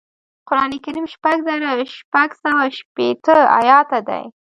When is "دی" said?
4.07-4.23